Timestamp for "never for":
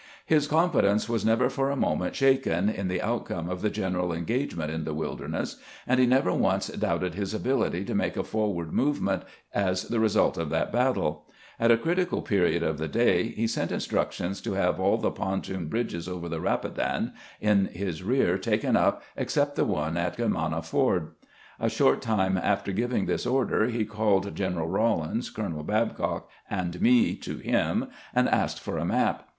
1.23-1.69